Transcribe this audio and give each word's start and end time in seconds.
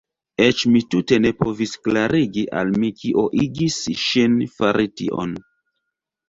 Eĉ 0.43 0.61
mi 0.75 0.79
tute 0.93 1.19
ne 1.25 1.31
povis 1.41 1.73
klarigi 1.87 2.45
al 2.61 2.71
mi 2.85 2.89
kio 3.03 3.27
igis 3.45 3.79
ŝin 4.07 4.41
fari 4.55 4.89
tion. 5.03 5.37